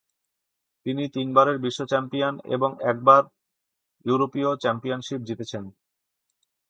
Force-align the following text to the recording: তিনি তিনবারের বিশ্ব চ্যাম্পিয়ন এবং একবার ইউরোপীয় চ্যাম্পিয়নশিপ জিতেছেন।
তিনি 0.85 1.03
তিনবারের 1.15 1.57
বিশ্ব 1.65 1.81
চ্যাম্পিয়ন 1.91 2.35
এবং 2.55 2.69
একবার 2.91 3.23
ইউরোপীয় 4.05 4.49
চ্যাম্পিয়নশিপ 4.63 5.19
জিতেছেন। 5.27 5.63